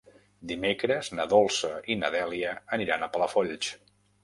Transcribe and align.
Dimecres 0.51 1.09
na 1.19 1.27
Dolça 1.35 1.69
i 1.85 1.99
na 2.05 2.11
Dèlia 2.17 2.57
aniran 2.81 3.07
a 3.07 3.13
Palafolls. 3.19 3.73